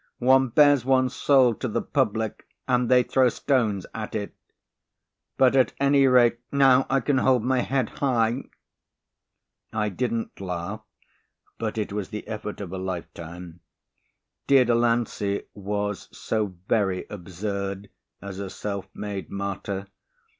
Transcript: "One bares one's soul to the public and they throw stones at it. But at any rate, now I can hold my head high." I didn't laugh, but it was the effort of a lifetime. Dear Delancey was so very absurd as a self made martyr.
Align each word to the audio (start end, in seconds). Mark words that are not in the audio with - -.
"One 0.17 0.47
bares 0.47 0.83
one's 0.83 1.13
soul 1.15 1.53
to 1.53 1.67
the 1.67 1.79
public 1.83 2.47
and 2.67 2.89
they 2.89 3.03
throw 3.03 3.29
stones 3.29 3.85
at 3.93 4.15
it. 4.15 4.33
But 5.37 5.55
at 5.55 5.73
any 5.79 6.07
rate, 6.07 6.39
now 6.51 6.87
I 6.89 7.01
can 7.01 7.19
hold 7.19 7.43
my 7.43 7.59
head 7.59 7.89
high." 7.89 8.45
I 9.71 9.89
didn't 9.89 10.41
laugh, 10.41 10.81
but 11.59 11.77
it 11.77 11.93
was 11.93 12.09
the 12.09 12.27
effort 12.27 12.59
of 12.61 12.73
a 12.73 12.79
lifetime. 12.79 13.59
Dear 14.47 14.65
Delancey 14.65 15.43
was 15.53 16.09
so 16.11 16.55
very 16.67 17.05
absurd 17.11 17.91
as 18.23 18.39
a 18.39 18.49
self 18.49 18.87
made 18.95 19.29
martyr. 19.29 19.85